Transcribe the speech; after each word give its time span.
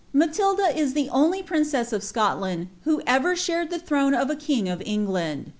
Matilda 0.13 0.73
ia 0.75 0.87
the 0.87 1.09
only 1.09 1.43
princess 1.43 1.93
of 1.93 2.01
Scotland 2.03 2.69
who 2.85 3.03
ever 3.05 3.35
shared 3.35 3.69
the 3.69 3.77
ihroiu 3.77 4.15
of 4.19 4.31
a 4.31 4.35
king 4.35 4.67
of 4.67 4.81
England. 4.83 5.49